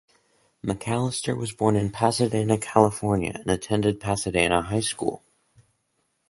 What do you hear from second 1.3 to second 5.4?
was born in Pasadena, California, and attended Pasadena High School.